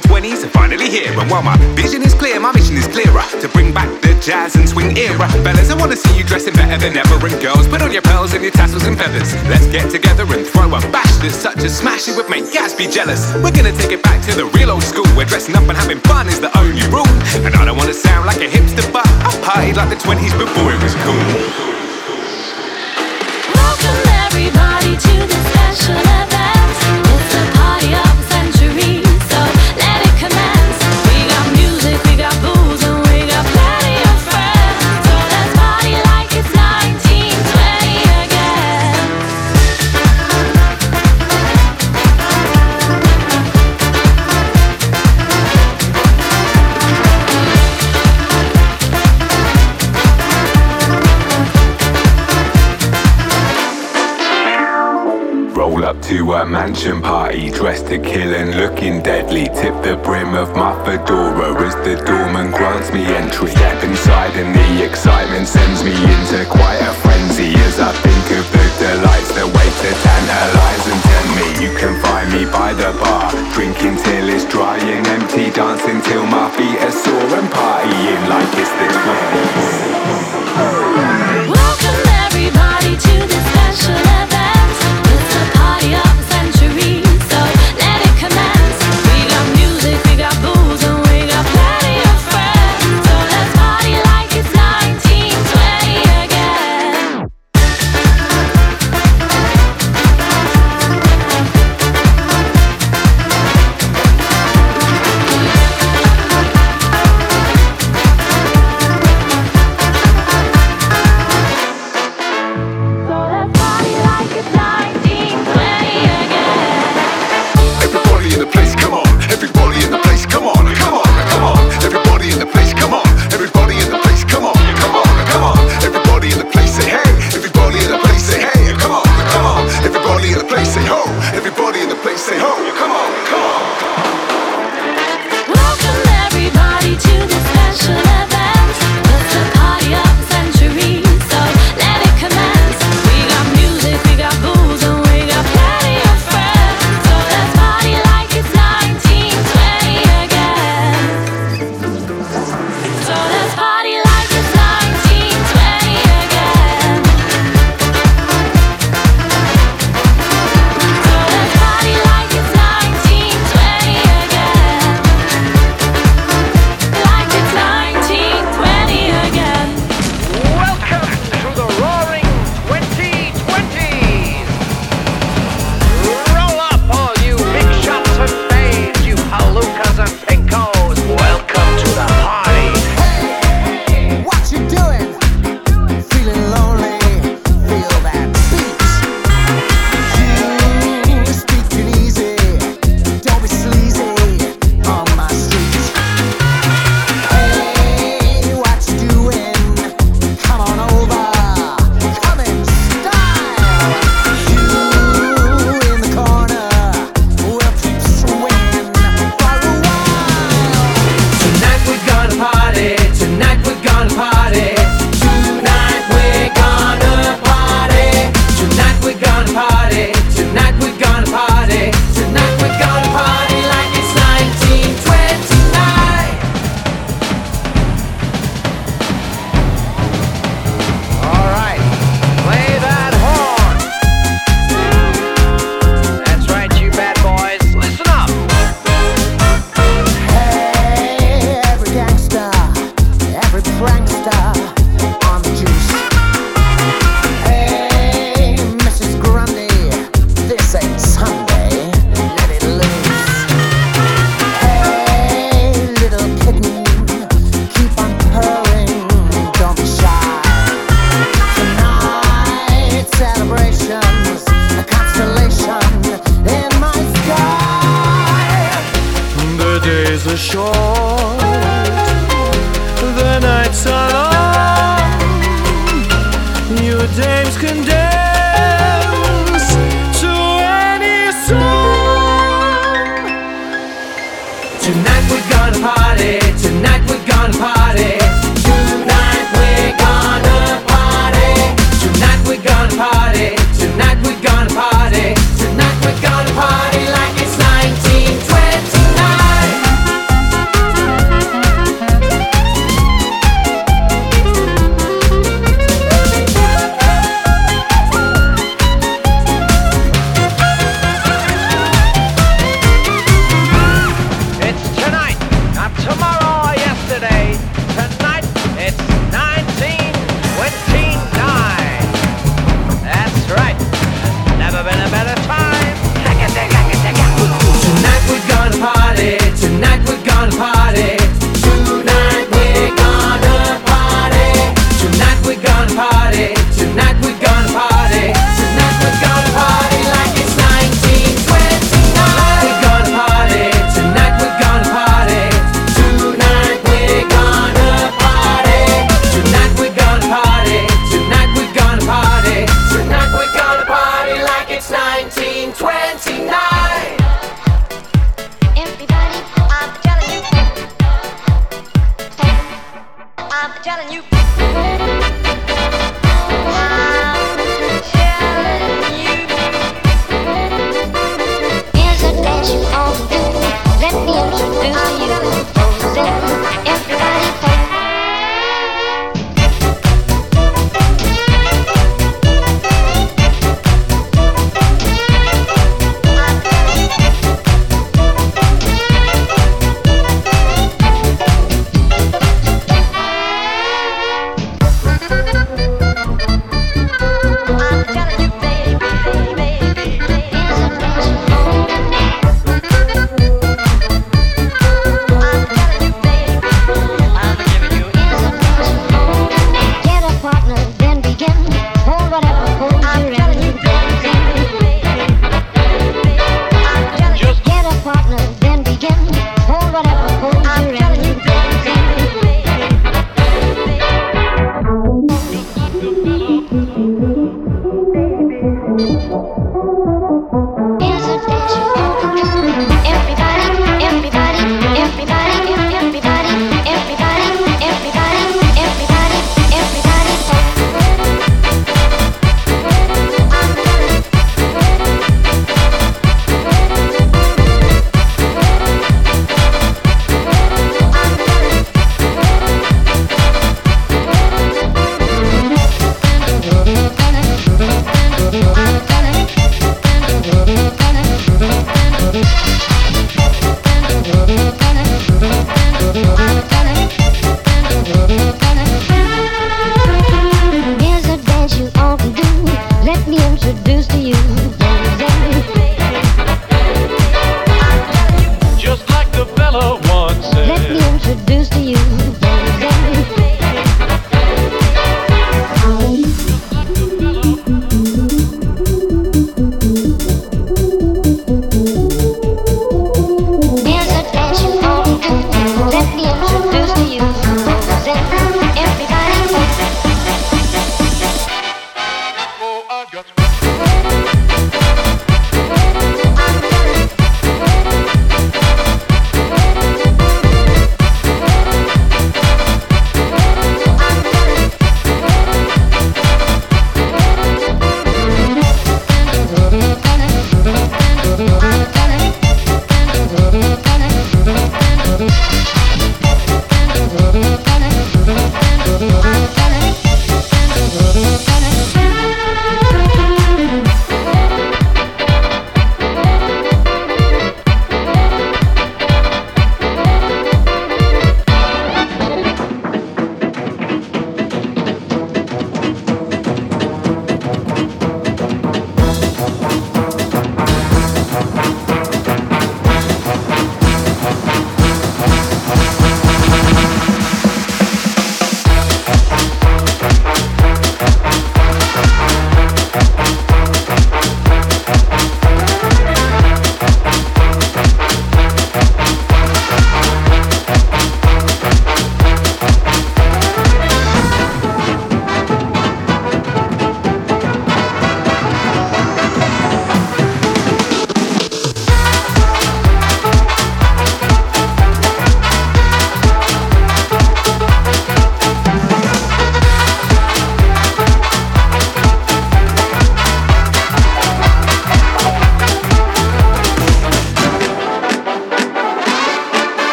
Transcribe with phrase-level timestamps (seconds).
[0.00, 1.12] 2020s are finally here.
[1.20, 4.56] And while my vision is clear, my mission is clearer to bring back the jazz
[4.56, 5.28] and swing era.
[5.46, 7.14] Fellas, I wanna see you dressing better than ever.
[7.26, 9.34] And girls, put on your pearls and your tassels and feathers.
[9.46, 12.44] Let's get together and throw a bash that's such a smash it would make
[12.76, 13.32] be jealous.
[13.34, 16.00] We're gonna take it back to the real old school where dressing up and having
[16.00, 17.06] fun is the only rule.
[17.46, 20.72] And I don't wanna sound like a hipster, but I partied like the 20s before
[20.72, 21.24] it was cool.
[23.54, 26.33] Welcome everybody to the special episode.
[56.14, 59.46] to a mansion party, dressed to kill and looking deadly.
[59.58, 63.50] Tip the brim of my fedora as the doorman grants me entry.
[63.50, 68.46] Step inside and the excitement sends me into quite a frenzy as I think of
[68.54, 71.46] the delights that wait to tantalize and tempt me.
[71.66, 76.26] You can find me by the bar, drinking till it's dry and empty, dancing till
[76.30, 79.82] my feet are sore and partying like it's the 20s.
[81.50, 84.33] Welcome everybody to this special episode.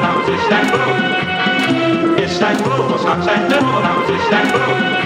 [0.00, 1.18] Now it's Istanbul.
[2.22, 3.80] Istanbul was Constantinople.
[3.82, 4.98] Now it's Istanbul.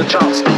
[0.00, 0.49] the chance.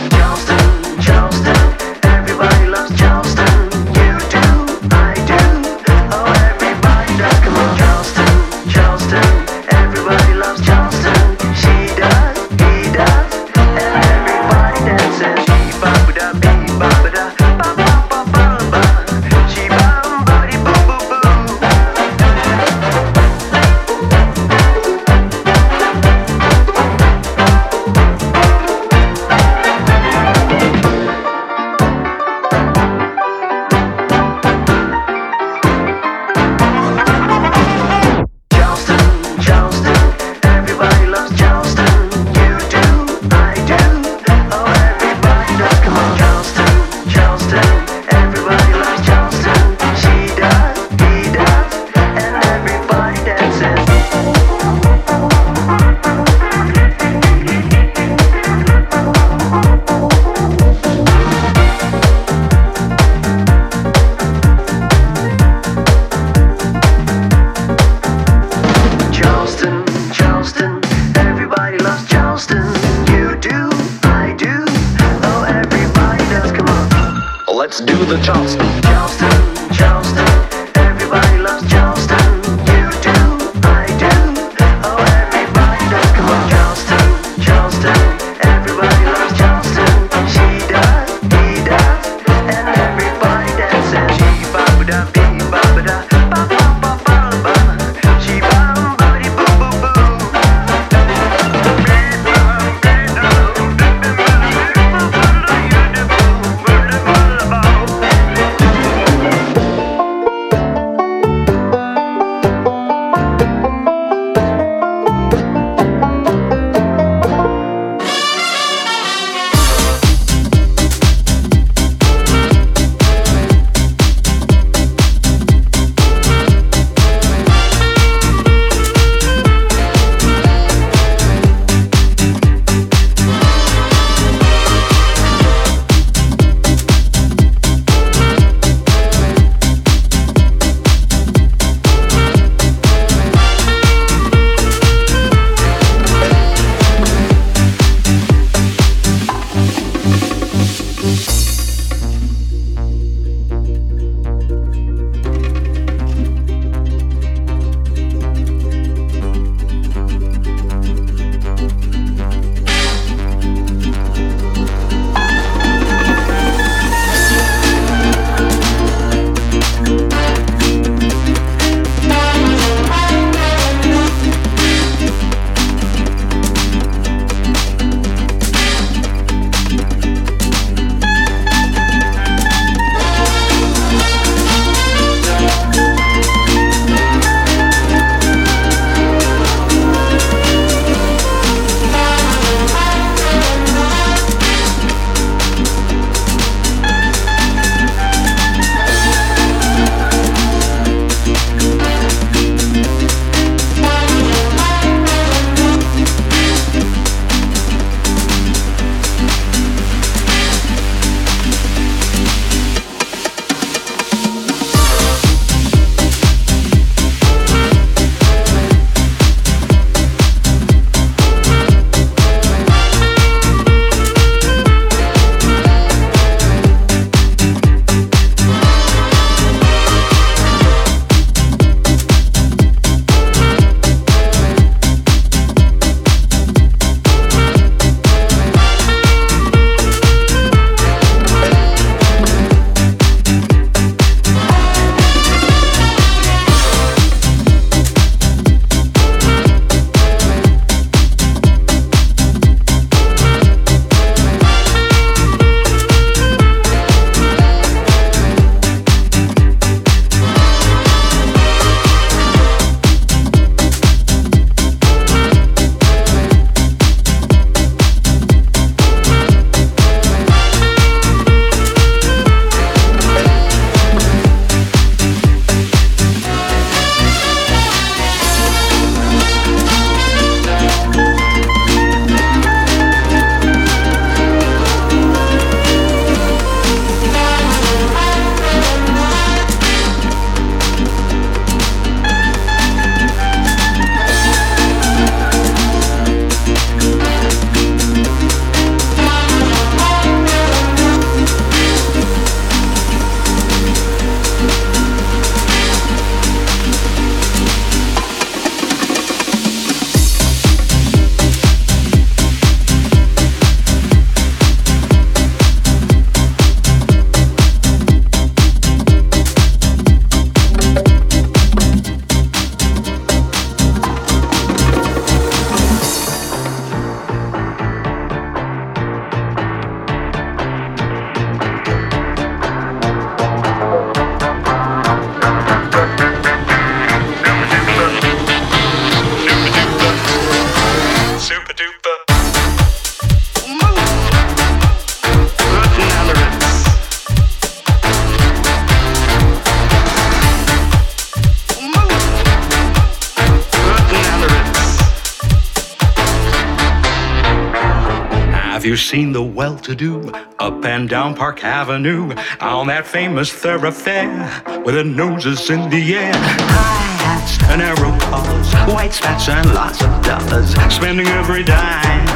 [358.63, 360.09] Have you seen the well to do
[360.39, 364.31] up and down Park Avenue on that famous thoroughfare
[364.65, 366.13] with their noses in the air?
[366.15, 372.07] High hats and arrow collars, white spats and lots of dollars, spending every dime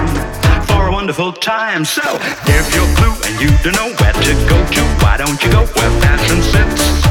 [0.70, 1.84] for a wonderful time.
[1.84, 2.06] So,
[2.46, 5.66] if you're blue and you don't know where to go to, why don't you go
[5.66, 7.02] where fashion sits?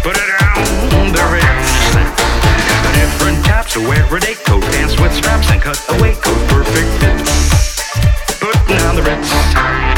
[0.00, 1.70] Put it on the Ritz.
[2.96, 6.88] Different types to wear a day coat, dance with straps and cut away coat, perfect
[6.96, 7.79] fits.
[8.90, 9.89] Down the Ritz.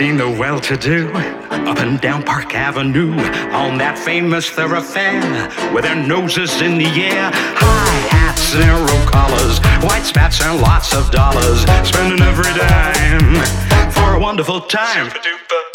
[0.00, 1.12] Seen the well-to-do
[1.68, 3.12] up and down Park Avenue
[3.52, 5.20] on that famous thoroughfare
[5.76, 10.96] with their noses in the air, high hats and arrow collars, white spats and lots
[10.96, 13.44] of dollars, spending every dime
[13.92, 15.12] for a wonderful time.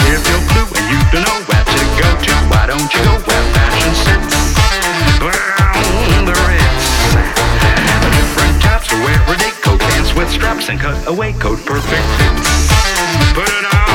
[0.09, 3.21] If you're blue and you don't know where to go to, why don't you go
[3.29, 4.41] where fashion sits?
[5.21, 6.85] Brown the Ritz.
[8.09, 12.09] Different types to wear a day coat, dance with straps and cut away coat, perfect.
[13.37, 13.94] Put it on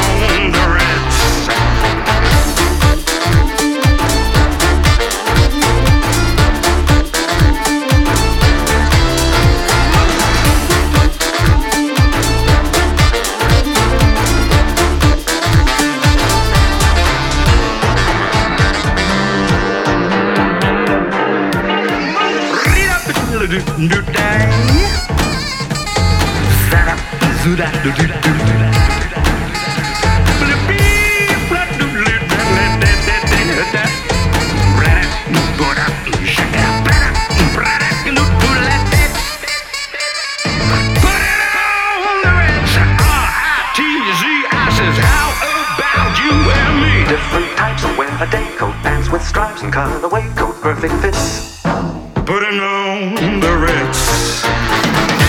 [52.31, 54.45] Putting on the Ritz.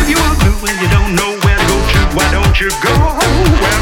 [0.01, 1.30] If you are blue and you don't know
[2.61, 2.93] you go.
[3.59, 3.80] Where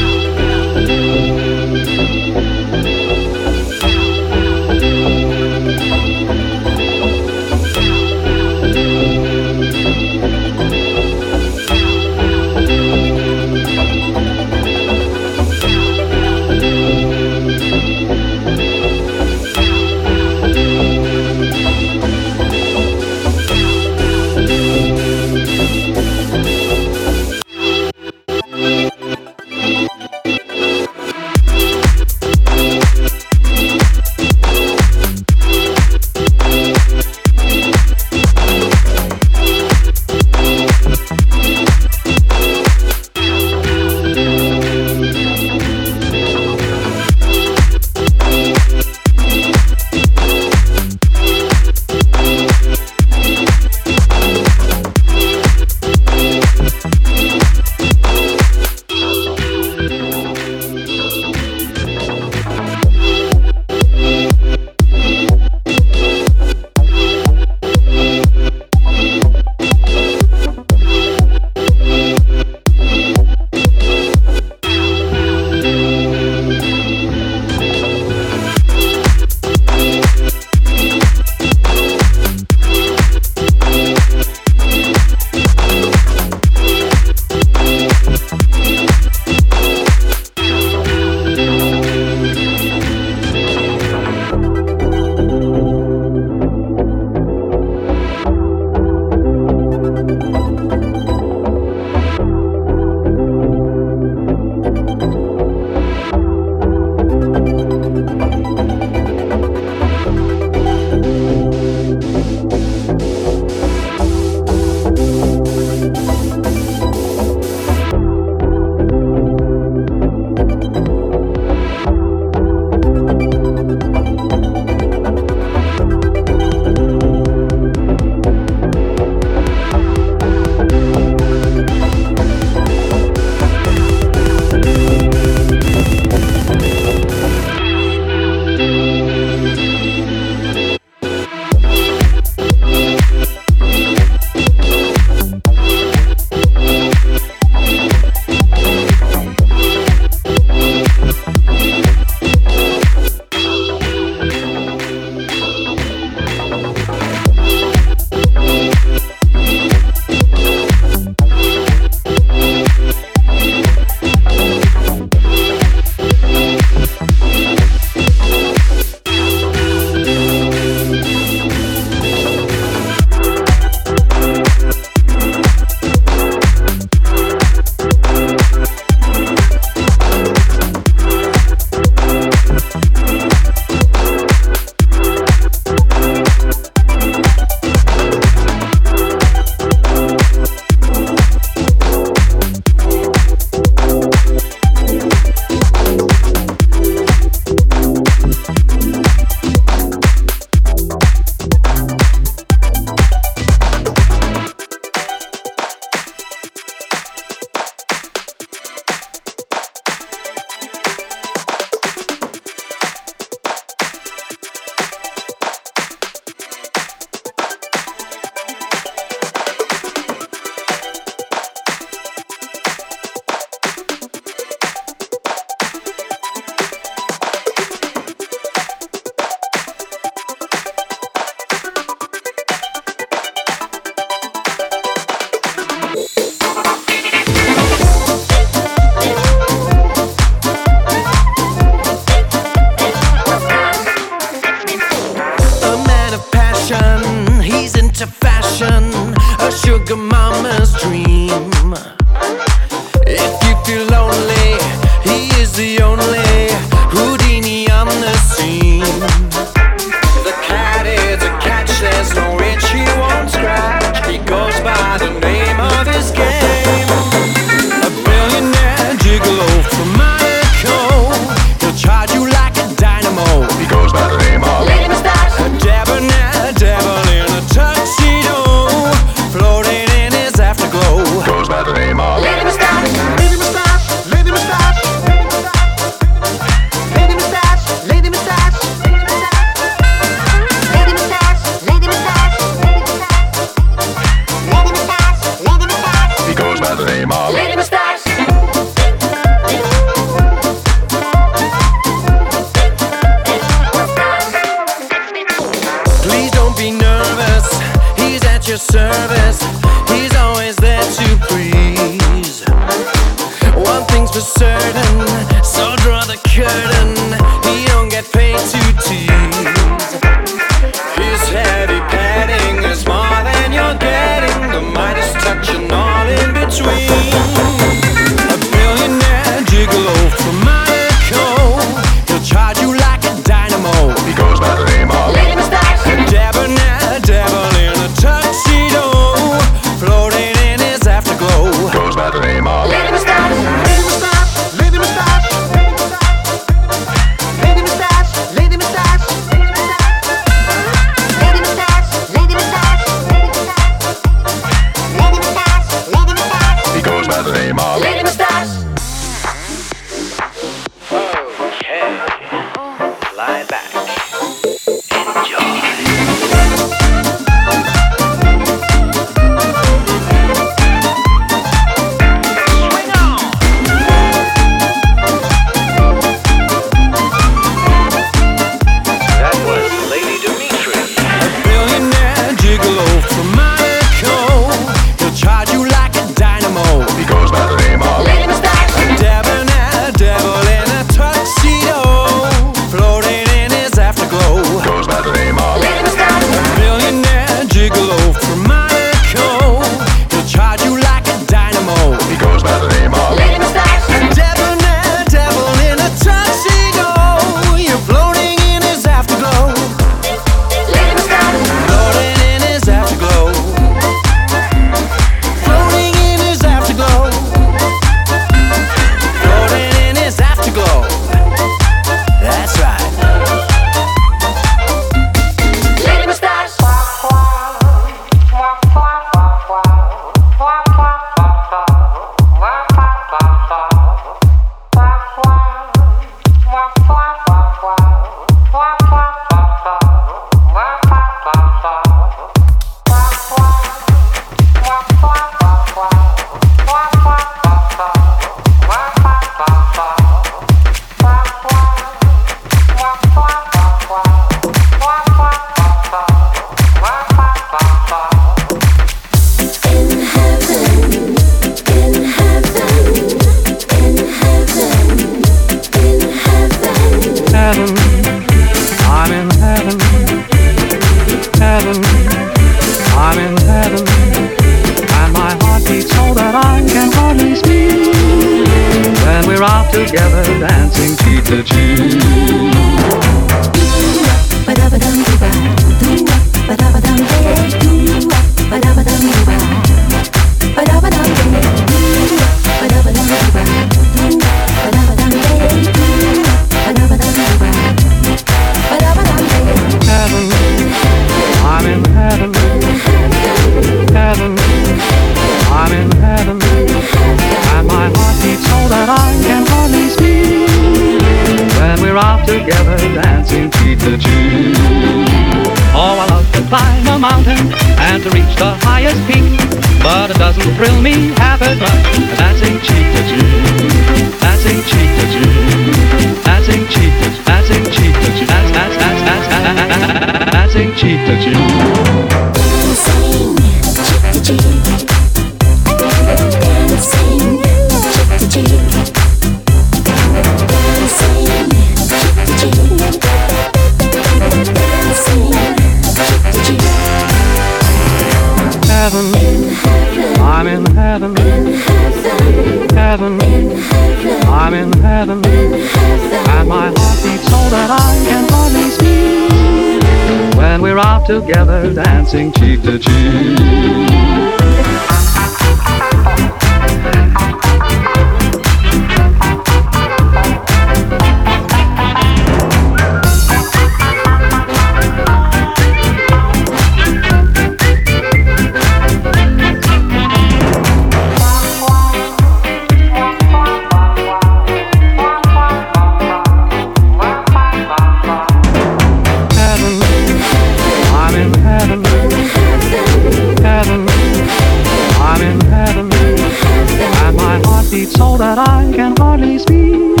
[597.70, 600.00] heart so that I can hardly speak.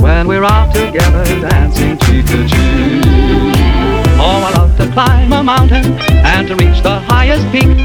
[0.00, 3.04] When we're out together, dancing cheek to cheek.
[4.18, 5.84] Oh, I love to climb a mountain
[6.24, 7.76] and to reach the highest peak.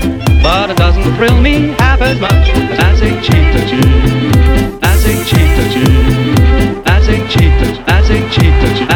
[0.41, 4.82] But it doesn't thrill me half as much as dancing cheek to cheek.
[4.82, 6.84] Dancing cheek to cheek.
[6.84, 7.84] Dancing cheek to.
[7.86, 8.91] Dancing cheek to cheek.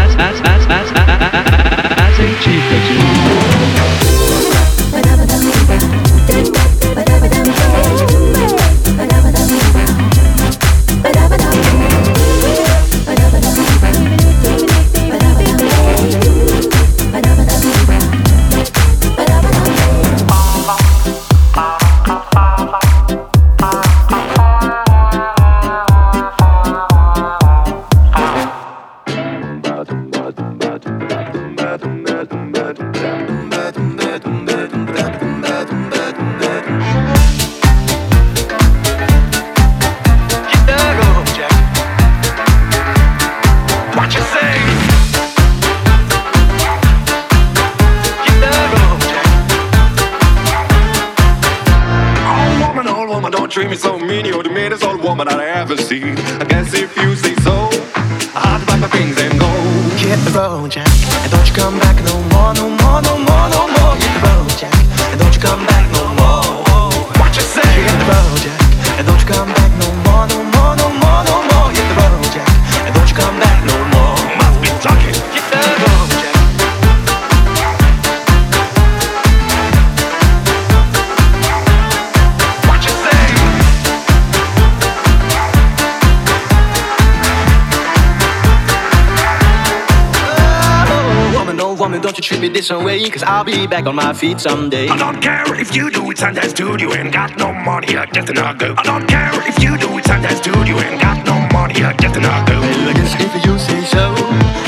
[93.16, 94.90] Cause I'll be back on my feet someday.
[94.90, 96.18] I don't care if you do it
[96.56, 98.76] Dude, you ain't got no money, I guess not go.
[98.78, 100.04] I don't care if you do it
[100.44, 102.60] Dude, you ain't got no money, I guess not go.
[102.60, 104.14] Well, I guess if you say so,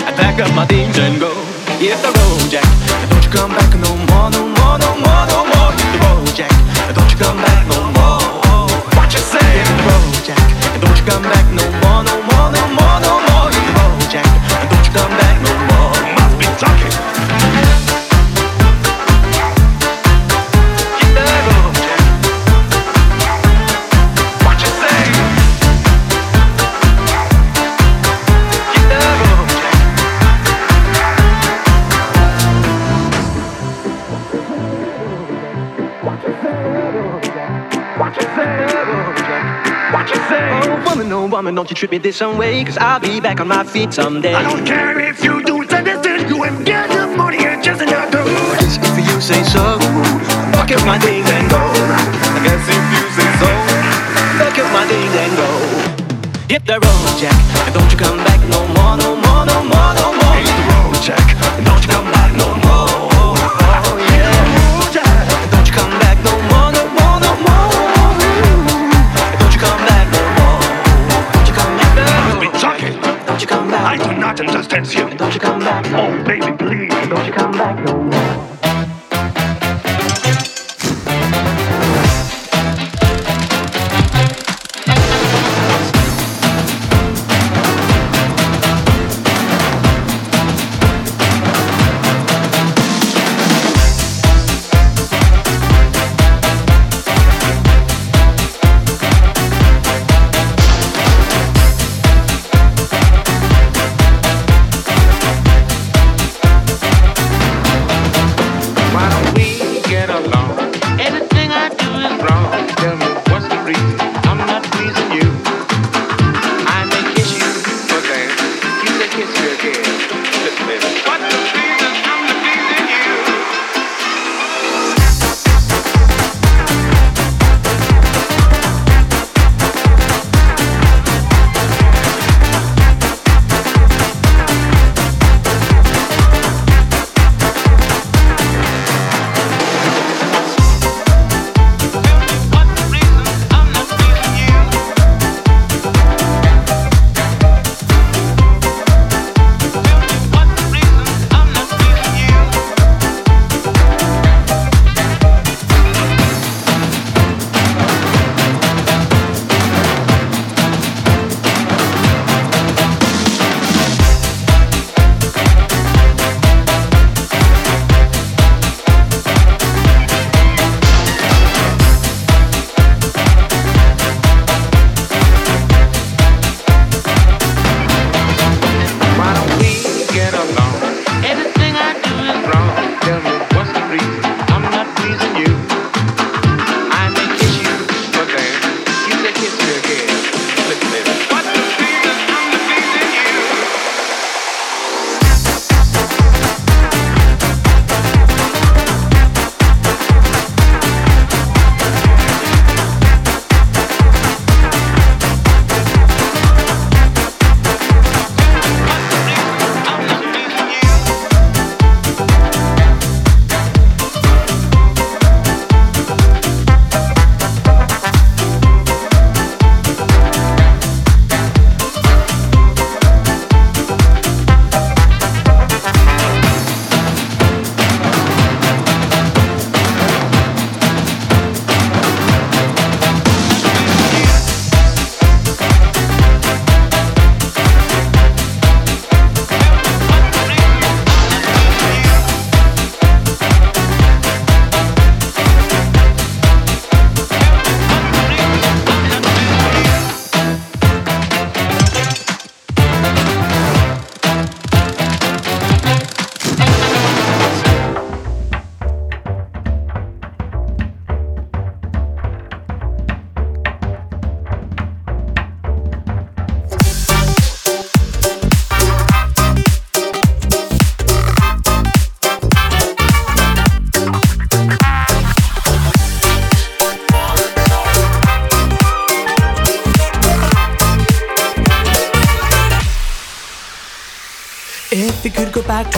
[0.07, 1.33] I pack up my things and go.
[1.75, 2.63] Hit the road, Jack,
[3.09, 5.71] don't you come back no more, no more, no more, no more.
[5.75, 7.86] Hit the road, Jack, don't you come back no more.
[41.47, 44.33] Woman, don't you treat me this way, cause I'll be back on my feet someday.
[44.33, 45.63] I don't care if you do
[46.03, 47.79] Dude, you ain't got no money, I just.
[47.79, 49.79] Yes, if you say so,
[50.51, 51.61] pack up my things and go.
[52.35, 53.47] I guess if you say so.
[54.39, 55.49] Pack up my things and go.
[56.51, 59.91] Hit the road, Jack, and don't you come back no more, no more, no more,
[59.95, 60.35] no more.
[60.35, 61.36] Hit the road, Jack,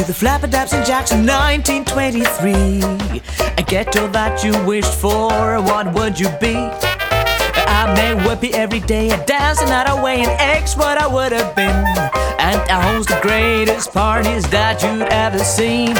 [0.09, 2.81] the flapperdaps and jacks in 1923.
[3.57, 6.55] I get all that you wished for, what would you be?
[6.55, 11.55] I made whoopee every day, I dance another way and X what I would have
[11.55, 11.85] been.
[12.39, 15.95] And I host the greatest parties that you'd ever seen.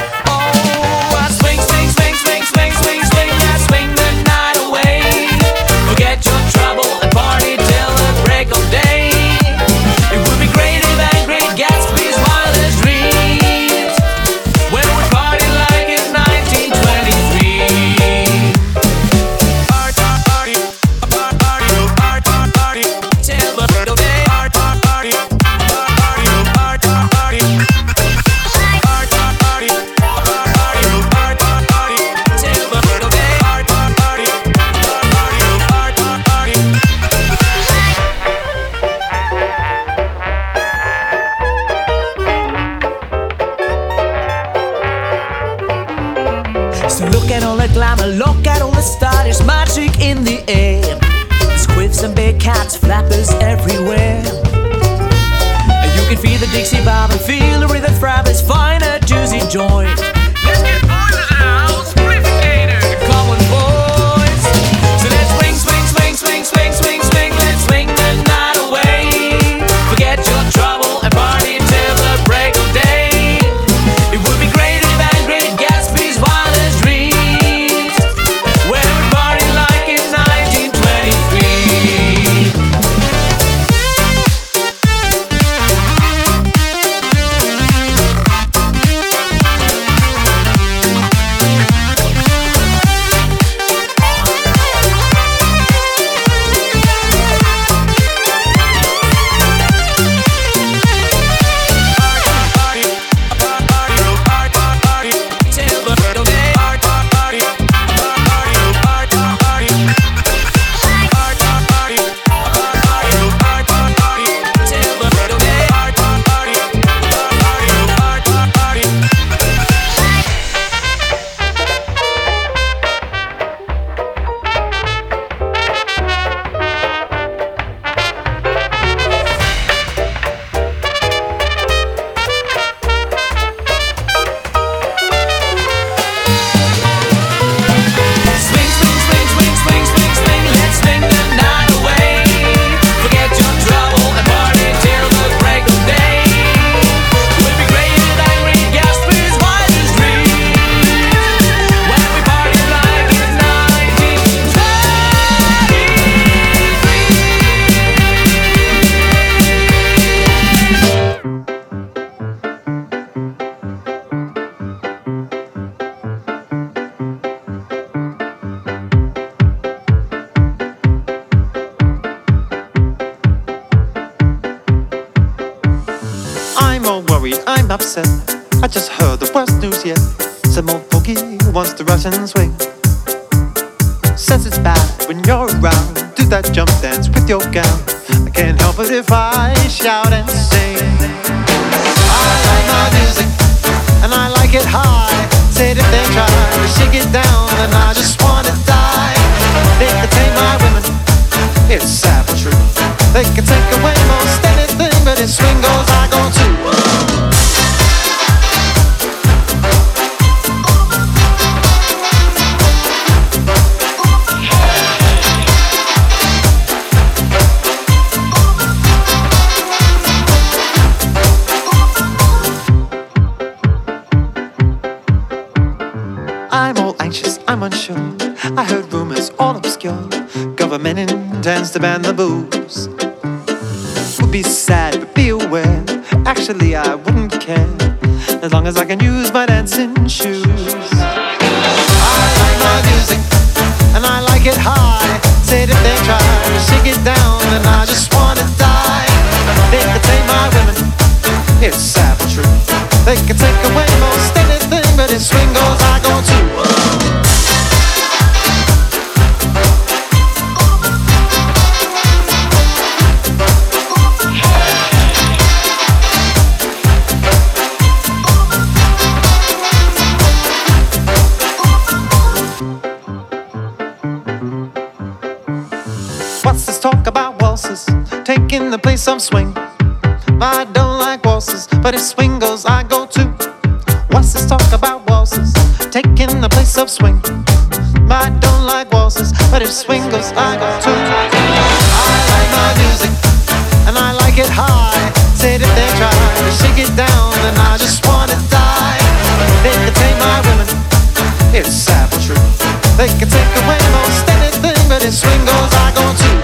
[303.00, 306.36] They can take away most anything, but it's swing goes I go too.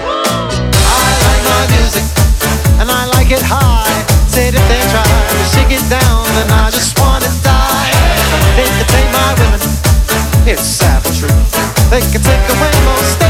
[0.89, 2.01] I like my music,
[2.81, 3.93] and I like it high.
[4.25, 7.93] Said if they try to shake it down, then I just wanna die.
[8.57, 9.61] They can take my women,
[10.49, 11.29] it's savagery.
[11.93, 13.26] They can take away most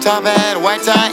[0.00, 1.09] top hat, white tie,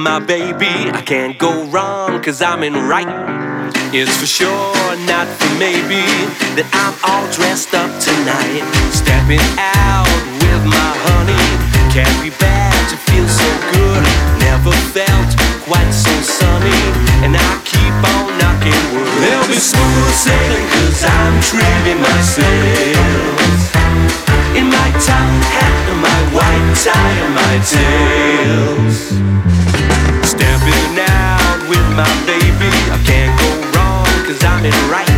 [0.00, 0.90] my baby.
[0.90, 3.08] I can't go wrong, cause I'm in right.
[3.92, 6.00] It's for sure, not for maybe,
[6.56, 8.64] that I'm all dressed up tonight.
[8.96, 10.08] Stepping out
[10.40, 11.46] with my honey.
[11.92, 14.02] Can't be bad to feel so good.
[14.40, 15.30] Never felt
[15.68, 16.80] quite so sunny.
[17.20, 19.10] And I keep on knocking wood.
[19.20, 23.36] There'll be smooth sailing, cause I'm treating myself.
[24.56, 29.39] In my top hat my white tie and my tails.
[32.00, 32.70] My baby.
[32.90, 35.09] I can't go wrong, cause I'm in right.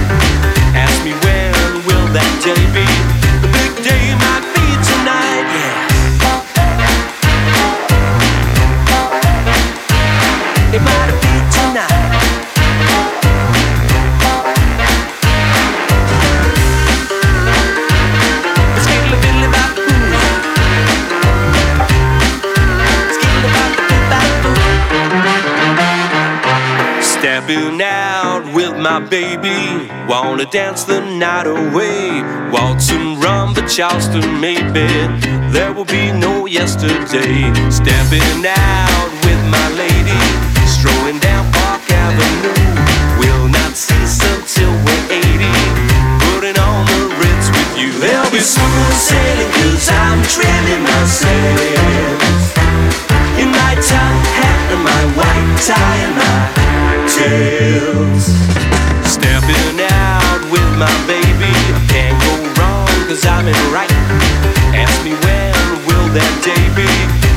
[28.93, 29.89] My baby.
[30.07, 32.21] Wanna dance the night away.
[32.53, 34.87] Waltz and rumba, Charleston, maybe.
[35.49, 37.49] There will be no yesterday.
[37.71, 40.21] Stepping out with my lady.
[40.77, 42.53] Strolling down Park Avenue.
[43.19, 45.49] We'll not cease until we're 80.
[46.27, 47.91] Putting on the Ritz with you.
[47.97, 52.45] There'll be smooth sailing, cause I'm trimming myself.
[53.41, 56.63] In my top hat and my white tie and my
[57.09, 58.72] tails.
[59.23, 61.55] Stepping out with my baby.
[61.55, 63.89] I can't go wrong, cause I'm in right.
[64.75, 65.55] Ask me when
[65.87, 67.32] will that day be?